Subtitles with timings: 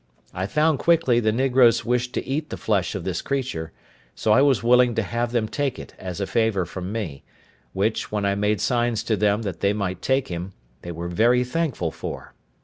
[0.33, 3.71] I found quickly the negroes wished to eat the flesh of this creature,
[4.15, 7.21] so I was willing to have them take it as a favour from me;
[7.73, 11.43] which, when I made signs to them that they might take him, they were very
[11.43, 12.33] thankful for.